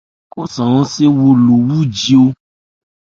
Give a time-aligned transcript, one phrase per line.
[0.31, 0.41] Khɔ
[0.83, 2.27] ncɛ́n wo lo wúji o?